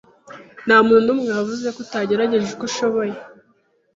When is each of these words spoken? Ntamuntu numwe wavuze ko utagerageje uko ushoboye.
Ntamuntu 0.65 1.05
numwe 1.07 1.29
wavuze 1.37 1.65
ko 1.75 1.79
utagerageje 1.85 2.47
uko 2.53 2.63
ushoboye. 2.69 3.13